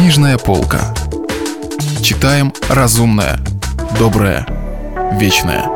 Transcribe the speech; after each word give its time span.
Книжная 0.00 0.38
полка. 0.38 0.94
Читаем 2.02 2.54
разумное, 2.70 3.38
доброе, 3.98 4.46
вечное. 5.20 5.66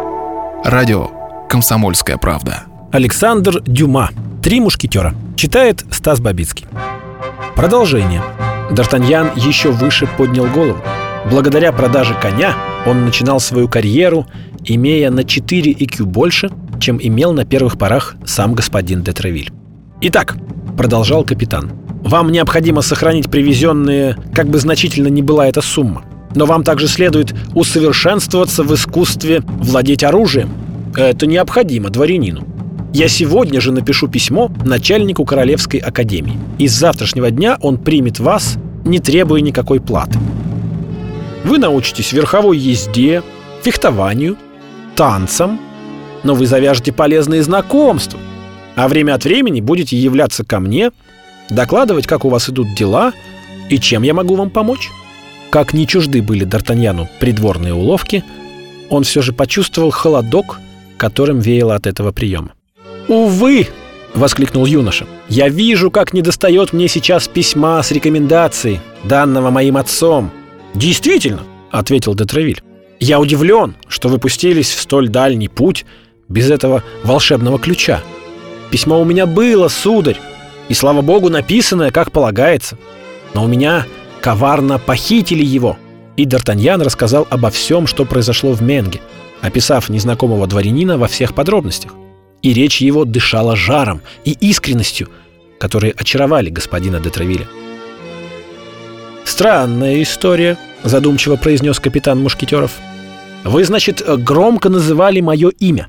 Радио 0.65 1.11
«Комсомольская 1.47 2.17
правда». 2.17 2.63
Александр 2.91 3.61
Дюма. 3.61 4.09
«Три 4.43 4.61
мушкетера». 4.61 5.15
Читает 5.37 5.85
Стас 5.91 6.21
Бабицкий. 6.21 6.67
Продолжение. 7.55 8.23
Д'Артаньян 8.71 9.39
еще 9.39 9.71
выше 9.71 10.07
поднял 10.07 10.47
голову. 10.47 10.79
Благодаря 11.31 11.71
продаже 11.71 12.17
коня 12.19 12.55
он 12.87 13.05
начинал 13.05 13.41
свою 13.41 13.69
карьеру, 13.69 14.27
имея 14.65 15.11
на 15.11 15.25
4 15.25 15.71
IQ 15.71 16.05
больше, 16.05 16.51
чем 16.81 16.99
имел 16.99 17.35
на 17.35 17.45
первых 17.45 17.77
порах 17.77 18.17
сам 18.25 18.55
господин 18.55 19.03
де 19.03 19.13
Тревиль. 19.13 19.53
«Итак»,— 20.01 20.39
продолжал 20.79 21.25
капитан,— 21.25 21.73
«вам 22.05 22.31
необходимо 22.31 22.83
сохранить 22.83 23.31
привезенные, 23.31 24.17
как 24.33 24.49
бы 24.49 24.59
значительно 24.59 25.09
ни 25.09 25.23
была 25.23 25.49
эта 25.49 25.61
сумма. 25.61 26.05
Но 26.35 26.47
вам 26.47 26.63
также 26.63 26.87
следует 26.87 27.35
усовершенствоваться 27.55 28.63
в 28.63 28.75
искусстве 28.75 29.43
владеть 29.47 30.05
оружием. 30.05 30.51
Это 30.97 31.27
необходимо 31.27 31.91
дворянину. 31.91 32.45
Я 32.93 33.09
сегодня 33.09 33.61
же 33.61 33.73
напишу 33.73 34.07
письмо 34.07 34.53
начальнику 34.65 35.25
Королевской 35.25 35.81
академии. 35.81 36.39
И 36.59 36.69
с 36.69 36.73
завтрашнего 36.73 37.31
дня 37.33 37.59
он 37.61 37.77
примет 37.77 38.21
вас, 38.21 38.57
не 38.85 39.01
требуя 39.01 39.41
никакой 39.41 39.81
платы. 39.81 40.19
Вы 41.45 41.59
научитесь 41.59 42.13
верховой 42.13 42.57
езде, 42.57 43.23
фехтованию, 43.63 44.37
танцам, 44.95 45.59
но 46.23 46.35
вы 46.35 46.47
завяжете 46.47 46.93
полезные 46.93 47.43
знакомства, 47.43 48.21
а 48.77 48.89
время 48.89 49.15
от 49.15 49.25
времени 49.25 49.61
будете 49.61 49.97
являться 49.97 50.45
ко 50.45 50.61
мне, 50.61 50.91
докладывать, 51.51 52.07
как 52.07 52.25
у 52.25 52.29
вас 52.29 52.49
идут 52.49 52.75
дела 52.75 53.13
и 53.69 53.79
чем 53.79 54.03
я 54.03 54.15
могу 54.15 54.35
вам 54.37 54.51
помочь. 54.51 54.91
Как 55.51 55.73
не 55.73 55.87
чужды 55.87 56.21
были 56.23 56.47
Д'Артаньяну 56.47 57.07
придворные 57.21 57.75
уловки, 57.75 58.25
он 58.91 59.05
все 59.05 59.23
же 59.23 59.33
почувствовал 59.33 59.91
холодок, 59.91 60.59
которым 60.97 61.41
веяло 61.41 61.75
от 61.75 61.87
этого 61.87 62.13
приема. 62.13 62.53
«Увы!»— 63.09 63.69
воскликнул 64.15 64.67
юноша. 64.67 65.07
«Я 65.29 65.49
вижу, 65.49 65.91
как 65.91 66.13
недостает 66.13 66.73
мне 66.73 66.89
сейчас 66.89 67.29
письма 67.29 67.83
с 67.83 67.91
рекомендацией, 67.91 68.81
данного 69.05 69.51
моим 69.51 69.77
отцом». 69.77 70.31
«Действительно!»— 70.75 71.43
ответил 71.71 72.15
Детревиль. 72.15 72.63
«Я 73.01 73.21
удивлен, 73.21 73.77
что 73.89 74.09
вы 74.09 74.19
пустились 74.19 74.71
в 74.71 74.81
столь 74.81 75.09
дальний 75.09 75.49
путь 75.49 75.85
без 76.29 76.51
этого 76.51 76.83
волшебного 77.03 77.59
ключа. 77.59 78.03
Письмо 78.71 79.01
у 79.01 79.05
меня 79.05 79.27
было, 79.27 79.69
сударь, 79.69 80.19
и, 80.69 80.75
слава 80.75 81.03
богу, 81.03 81.29
написанное, 81.29 81.91
как 81.91 82.13
полагается. 82.13 82.79
Но 83.35 83.45
у 83.45 83.49
меня 83.49 83.87
коварно 84.21 84.79
похитили 84.79 85.45
его». 85.45 85.77
И 86.17 86.27
Д'Артаньян 86.27 86.83
рассказал 86.83 87.27
обо 87.31 87.51
всем, 87.51 87.87
что 87.87 88.05
произошло 88.05 88.53
в 88.53 88.63
Менге, 88.63 89.01
описав 89.41 89.89
незнакомого 89.89 90.47
дворянина 90.47 90.97
во 90.97 91.09
всех 91.09 91.35
подробностях. 91.35 91.93
И 92.43 92.53
речь 92.53 92.81
его 92.81 93.05
дышала 93.05 93.57
жаром 93.57 94.01
и 94.25 94.33
искренностью, 94.33 95.09
которые 95.59 95.93
очаровали 95.93 96.51
господина 96.51 97.01
де 97.01 97.11
Травиля. 97.11 97.47
«Странная 99.25 100.03
история»,— 100.03 100.57
задумчиво 100.85 101.37
произнес 101.37 101.81
капитан 101.81 102.23
Мушкетеров. 102.23 102.73
«Вы, 103.43 103.65
значит, 103.65 104.03
громко 104.07 104.69
называли 104.69 105.21
мое 105.21 105.51
имя?» 105.59 105.89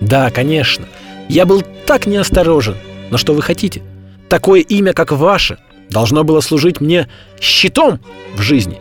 «Да, 0.00 0.30
конечно. 0.30 0.86
Я 1.28 1.44
был 1.44 1.62
так 1.86 2.06
неосторожен. 2.06 2.76
Но 3.10 3.18
что 3.18 3.34
вы 3.34 3.42
хотите? 3.42 3.82
Такое 4.28 4.60
имя, 4.60 4.92
как 4.92 5.12
ваше, 5.12 5.58
должно 5.90 6.24
было 6.24 6.40
служить 6.40 6.80
мне 6.80 7.08
щитом 7.40 8.00
в 8.34 8.42
жизни. 8.42 8.78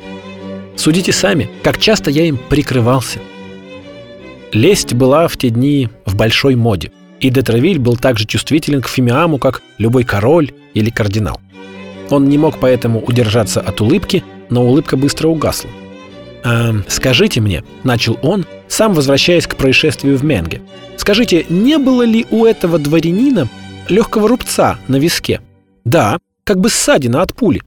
Судите 0.75 1.11
сами, 1.11 1.49
как 1.63 1.77
часто 1.77 2.11
я 2.11 2.25
им 2.25 2.37
прикрывался». 2.37 3.19
Лесть 4.51 4.93
была 4.93 5.27
в 5.27 5.35
те 5.37 5.49
дни 5.49 5.89
в 6.05 6.15
большой 6.15 6.55
моде, 6.55 6.91
и 7.19 7.29
Детравиль 7.29 7.79
был 7.79 7.97
так 7.97 8.17
же 8.17 8.25
чувствителен 8.25 8.81
к 8.81 8.87
фимиаму, 8.87 9.37
как 9.37 9.61
любой 9.77 10.03
король 10.03 10.53
или 10.73 10.89
кардинал. 10.89 11.41
Он 12.09 12.29
не 12.29 12.37
мог 12.37 12.59
поэтому 12.59 13.01
удержаться 13.01 13.59
от 13.59 13.81
улыбки, 13.81 14.23
но 14.49 14.63
улыбка 14.63 14.95
быстро 14.95 15.27
угасла. 15.27 15.69
«А, 16.43 16.73
«Скажите 16.87 17.41
мне»,— 17.41 17.63
начал 17.83 18.19
он, 18.21 18.45
сам 18.67 18.93
возвращаясь 18.93 19.47
к 19.47 19.55
происшествию 19.55 20.17
в 20.17 20.23
Менге, 20.23 20.61
«скажите, 20.95 21.45
не 21.49 21.77
было 21.77 22.03
ли 22.03 22.25
у 22.29 22.45
этого 22.45 22.77
дворянина 22.77 23.49
легкого 23.89 24.27
рубца 24.27 24.77
на 24.87 24.97
виске?» 24.97 25.41
«Да, 25.83 26.19
как 26.43 26.59
бы 26.59 26.69
ссадина 26.69 27.21
от 27.21 27.33
пули». 27.33 27.61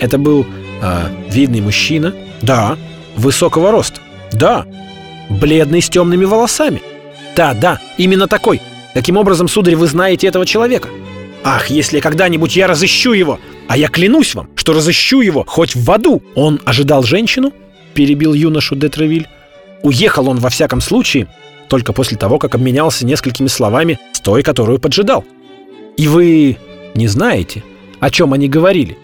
«Это 0.00 0.18
был 0.18 0.46
э, 0.82 1.02
видный 1.30 1.60
мужчина?» 1.60 2.14
«Да». 2.40 2.76
«Высокого 3.16 3.70
роста?» 3.70 4.00
«Да». 4.32 4.66
«Бледный 5.28 5.82
с 5.82 5.88
темными 5.88 6.24
волосами?» 6.24 6.82
«Да, 7.36 7.54
да, 7.54 7.80
именно 7.96 8.26
такой. 8.26 8.60
Каким 8.94 9.16
образом, 9.16 9.48
сударь, 9.48 9.76
вы 9.76 9.86
знаете 9.86 10.26
этого 10.26 10.44
человека?» 10.44 10.88
«Ах, 11.44 11.70
если 11.70 12.00
когда-нибудь 12.00 12.54
я 12.54 12.66
разыщу 12.66 13.12
его! 13.12 13.40
А 13.68 13.76
я 13.76 13.88
клянусь 13.88 14.34
вам, 14.34 14.48
что 14.54 14.74
разыщу 14.74 15.20
его 15.20 15.44
хоть 15.46 15.74
в 15.74 15.90
аду!» 15.90 16.22
«Он 16.34 16.60
ожидал 16.64 17.02
женщину?»— 17.02 17.52
перебил 17.94 18.32
юношу 18.34 18.76
Детревиль. 18.76 19.28
«Уехал 19.82 20.28
он 20.28 20.38
во 20.38 20.50
всяком 20.50 20.80
случае 20.80 21.26
только 21.68 21.94
после 21.94 22.18
того, 22.18 22.38
как 22.38 22.54
обменялся 22.54 23.06
несколькими 23.06 23.48
словами 23.48 23.98
с 24.12 24.20
той, 24.20 24.42
которую 24.42 24.78
поджидал. 24.78 25.24
И 25.96 26.08
вы 26.08 26.58
не 26.94 27.06
знаете, 27.08 27.62
о 28.00 28.10
чем 28.10 28.32
они 28.32 28.48
говорили?» 28.48 28.98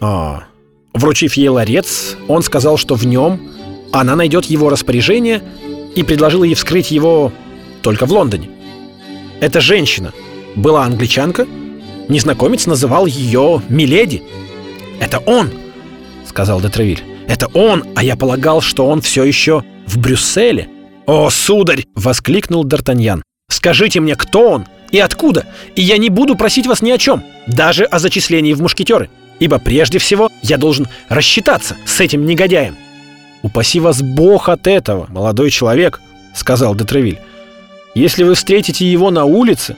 «А, 0.00 0.44
Вручив 0.94 1.34
ей 1.34 1.48
ларец, 1.48 2.16
он 2.28 2.42
сказал, 2.42 2.76
что 2.76 2.94
в 2.94 3.06
нем 3.06 3.40
она 3.92 4.14
найдет 4.14 4.44
его 4.46 4.68
распоряжение 4.68 5.42
и 5.94 6.02
предложил 6.02 6.42
ей 6.42 6.54
вскрыть 6.54 6.90
его 6.90 7.32
только 7.82 8.06
в 8.06 8.12
Лондоне. 8.12 8.50
Эта 9.40 9.60
женщина 9.60 10.12
была 10.54 10.84
англичанка, 10.84 11.46
незнакомец 12.08 12.66
называл 12.66 13.06
ее 13.06 13.62
Миледи. 13.68 14.22
«Это 15.00 15.18
он!»— 15.18 15.50
сказал 16.26 16.60
Детревиль. 16.60 17.02
«Это 17.26 17.48
он, 17.48 17.84
а 17.96 18.04
я 18.04 18.16
полагал, 18.16 18.60
что 18.60 18.86
он 18.86 19.00
все 19.00 19.24
еще 19.24 19.64
в 19.86 19.98
Брюсселе». 19.98 20.68
«О, 21.06 21.30
сударь!»— 21.30 21.86
воскликнул 21.94 22.64
Д'Артаньян. 22.64 23.22
«Скажите 23.50 24.00
мне, 24.00 24.14
кто 24.14 24.50
он 24.50 24.66
и 24.92 24.98
откуда, 24.98 25.46
и 25.74 25.82
я 25.82 25.98
не 25.98 26.10
буду 26.10 26.36
просить 26.36 26.66
вас 26.66 26.82
ни 26.82 26.90
о 26.90 26.98
чем, 26.98 27.24
даже 27.46 27.84
о 27.84 27.98
зачислении 27.98 28.52
в 28.52 28.62
мушкетеры, 28.62 29.10
ибо 29.40 29.58
прежде 29.58 29.98
всего 29.98 30.30
я 30.42 30.58
должен 30.58 30.86
рассчитаться 31.08 31.76
с 31.84 32.00
этим 32.00 32.24
негодяем». 32.24 32.76
«Упаси 33.42 33.80
вас 33.80 34.02
Бог 34.02 34.48
от 34.48 34.68
этого, 34.68 35.06
молодой 35.08 35.50
человек»,— 35.50 36.00
сказал 36.34 36.76
Детревиль. 36.76 37.18
«Если 37.96 38.22
вы 38.22 38.34
встретите 38.34 38.86
его 38.86 39.10
на 39.10 39.24
улице, 39.24 39.76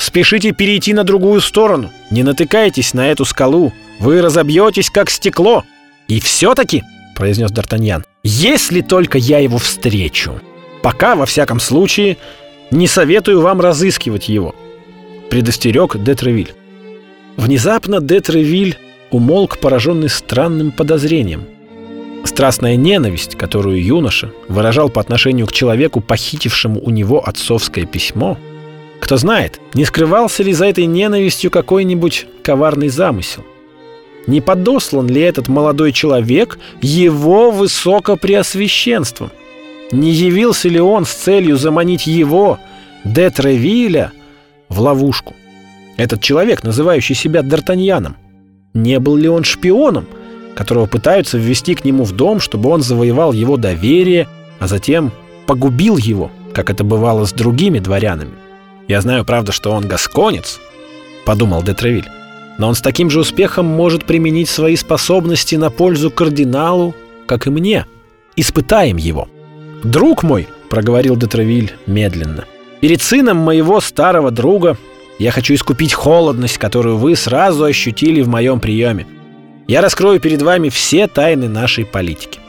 Спешите 0.00 0.52
перейти 0.52 0.94
на 0.94 1.04
другую 1.04 1.42
сторону. 1.42 1.92
Не 2.10 2.22
натыкайтесь 2.22 2.94
на 2.94 3.10
эту 3.10 3.26
скалу. 3.26 3.70
Вы 3.98 4.22
разобьетесь, 4.22 4.88
как 4.88 5.10
стекло. 5.10 5.62
И 6.08 6.20
все-таки, 6.20 6.82
произнес 7.14 7.52
Д'Артаньян, 7.52 8.02
если 8.24 8.80
только 8.80 9.18
я 9.18 9.40
его 9.40 9.58
встречу. 9.58 10.40
Пока, 10.82 11.16
во 11.16 11.26
всяком 11.26 11.60
случае, 11.60 12.16
не 12.70 12.86
советую 12.86 13.40
вам 13.40 13.60
разыскивать 13.60 14.28
его. 14.28 14.54
Предостерег 15.30 15.96
Детревиль. 15.96 16.54
Внезапно 17.36 18.00
Детревиль 18.00 18.76
умолк, 19.10 19.58
пораженный 19.58 20.08
странным 20.08 20.72
подозрением. 20.72 21.44
Страстная 22.24 22.76
ненависть, 22.76 23.36
которую 23.36 23.82
юноша 23.82 24.30
выражал 24.48 24.88
по 24.88 25.00
отношению 25.00 25.46
к 25.46 25.52
человеку, 25.52 26.00
похитившему 26.00 26.80
у 26.80 26.90
него 26.90 27.26
отцовское 27.26 27.86
письмо– 27.86 28.38
кто 29.00 29.16
знает, 29.16 29.60
не 29.74 29.84
скрывался 29.84 30.42
ли 30.42 30.52
за 30.52 30.66
этой 30.66 30.86
ненавистью 30.86 31.50
какой-нибудь 31.50 32.26
коварный 32.42 32.90
замысел? 32.90 33.44
Не 34.26 34.40
подослан 34.40 35.08
ли 35.08 35.20
этот 35.22 35.48
молодой 35.48 35.92
человек 35.92 36.58
его 36.82 37.50
высокопреосвященством? 37.50 39.32
Не 39.92 40.12
явился 40.12 40.68
ли 40.68 40.80
он 40.80 41.04
с 41.04 41.12
целью 41.12 41.56
заманить 41.56 42.06
его, 42.06 42.58
де 43.04 43.30
Тревиля, 43.30 44.12
в 44.68 44.80
ловушку? 44.80 45.34
Этот 45.96 46.22
человек, 46.22 46.62
называющий 46.62 47.14
себя 47.14 47.40
Д'Артаньяном, 47.40 48.14
не 48.72 48.98
был 49.00 49.16
ли 49.16 49.28
он 49.28 49.44
шпионом, 49.44 50.06
которого 50.54 50.86
пытаются 50.86 51.38
ввести 51.38 51.74
к 51.74 51.84
нему 51.84 52.04
в 52.04 52.12
дом, 52.12 52.40
чтобы 52.40 52.70
он 52.70 52.82
завоевал 52.82 53.32
его 53.32 53.56
доверие, 53.56 54.28
а 54.60 54.68
затем 54.68 55.12
погубил 55.46 55.96
его, 55.96 56.30
как 56.52 56.70
это 56.70 56.84
бывало 56.84 57.24
с 57.24 57.32
другими 57.32 57.80
дворянами? 57.80 58.32
Я 58.86 59.00
знаю, 59.00 59.24
правда, 59.24 59.52
что 59.52 59.72
он 59.72 59.88
гасконец, 59.88 60.60
подумал 61.24 61.62
Детревиль. 61.62 62.08
Но 62.58 62.68
он 62.68 62.74
с 62.74 62.80
таким 62.80 63.10
же 63.10 63.20
успехом 63.20 63.66
может 63.66 64.04
применить 64.04 64.48
свои 64.48 64.76
способности 64.76 65.54
на 65.54 65.70
пользу 65.70 66.10
кардиналу, 66.10 66.94
как 67.26 67.46
и 67.46 67.50
мне. 67.50 67.86
Испытаем 68.36 68.96
его. 68.96 69.28
Друг 69.84 70.22
мой, 70.22 70.46
проговорил 70.68 71.16
Детревиль 71.16 71.72
медленно. 71.86 72.44
Перед 72.80 73.00
сыном 73.00 73.38
моего 73.38 73.80
старого 73.80 74.30
друга 74.30 74.76
я 75.18 75.30
хочу 75.30 75.54
искупить 75.54 75.94
холодность, 75.94 76.58
которую 76.58 76.96
вы 76.96 77.16
сразу 77.16 77.64
ощутили 77.64 78.20
в 78.22 78.28
моем 78.28 78.60
приеме. 78.60 79.06
я 79.68 79.80
раскрою 79.80 80.20
перед 80.20 80.42
вами 80.42 80.68
все 80.68 81.06
тайны 81.06 81.48
нашей 81.48 81.84
политики. 81.84 82.40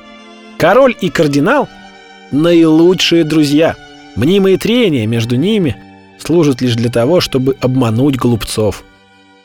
Король 0.57 0.95
и 0.99 1.09
кардинал– 1.09 1.69
наилучшие 2.31 3.23
друзья. 3.23 3.75
Мнимые 4.15 4.57
трения 4.57 5.07
между 5.07 5.35
ними 5.35 5.75
служат 6.19 6.61
лишь 6.61 6.75
для 6.75 6.89
того, 6.89 7.21
чтобы 7.21 7.55
обмануть 7.61 8.15
глупцов. 8.15 8.83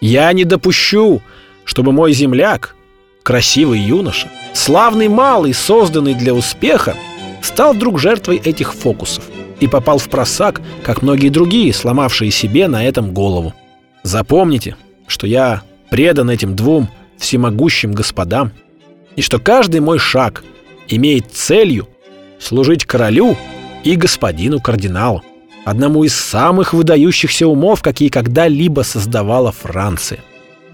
Я 0.00 0.33
не 0.33 0.44
допущу, 0.44 1.23
чтобы 1.65 1.93
мой 1.93 2.12
земляк, 2.12 2.75
красивый 3.23 3.81
юноша, 3.81 4.29
славный 4.53 5.09
малый, 5.09 5.55
созданный 5.55 6.15
для 6.15 6.35
успеха, 6.35 6.94
стал 7.46 7.72
вдруг 7.75 7.98
жертвой 7.98 8.37
этих 8.37 8.75
фокусов 8.75 9.25
и 9.60 9.66
попал 9.66 9.98
в 9.98 10.08
просак, 10.08 10.60
как 10.82 11.02
многие 11.02 11.28
другие, 11.28 11.72
сломавшие 11.72 12.31
себе 12.31 12.69
на 12.69 12.84
этом 12.84 13.12
голову. 13.12 13.54
Запомните, 14.02 14.76
что 15.06 15.26
я 15.26 15.62
предан 15.90 16.31
этим 16.31 16.54
двум 16.54 16.88
всемогущим 17.19 17.93
господам, 17.93 18.52
и 19.14 19.22
что 19.22 19.38
каждый 19.38 19.81
мой 19.81 19.98
шаг 19.98 20.44
имеет 20.88 21.32
целью 21.32 21.88
служить 22.38 22.84
королю 22.84 23.37
и 23.82 23.96
господину 23.96 24.60
кардиналу, 24.60 25.22
одному 25.64 26.04
из 26.04 26.14
самых 26.14 26.75
выдающихся 26.75 27.46
умов, 27.46 27.82
какие 27.82 28.08
когда-либо 28.08 28.82
создавала 28.82 29.52
Франция. 29.52 30.20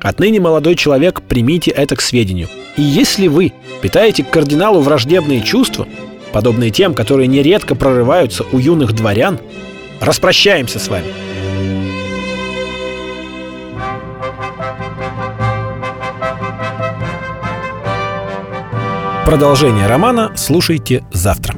Отныне, 0.00 0.40
молодой 0.40 0.74
человек, 0.74 1.22
примите 1.22 1.70
это 1.70 1.94
к 1.94 2.00
сведению. 2.00 2.48
И 2.76 2.82
если 2.82 3.28
вы 3.28 3.52
питаете 3.80 4.24
к 4.24 4.30
кардиналу 4.30 4.80
враждебные 4.80 5.42
чувства, 5.42 5.86
подобные 6.32 6.70
тем, 6.70 6.94
которые 6.94 7.26
нередко 7.26 7.74
прорываются 7.74 8.44
у 8.52 8.58
юных 8.58 8.92
дворян, 8.92 9.38
распрощаемся 10.00 10.78
с 10.78 10.88
вами. 10.88 11.06
Продолжение 19.24 19.86
романа 19.86 20.32
слушайте 20.36 21.04
завтра. 21.12 21.51